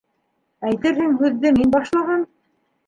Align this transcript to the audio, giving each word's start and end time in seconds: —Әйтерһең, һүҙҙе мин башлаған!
—Әйтерһең, 0.69 1.13
һүҙҙе 1.21 1.55
мин 1.61 1.77
башлаған! 1.79 2.29